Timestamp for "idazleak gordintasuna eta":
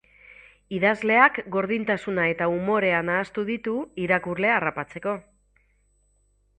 0.77-2.49